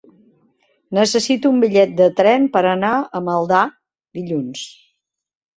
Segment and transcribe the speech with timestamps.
[0.97, 3.61] Necessito un bitllet de tren per anar a Maldà
[4.21, 4.65] dilluns.